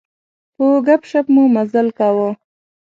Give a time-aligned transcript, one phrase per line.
[0.55, 2.29] په ګپ شپ مو مزال کاوه.